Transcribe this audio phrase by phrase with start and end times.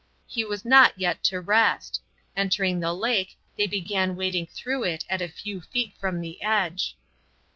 [0.25, 2.01] He was not yet to rest.
[2.35, 6.97] Entering the lake, they began wading through it at a few feet from the edge.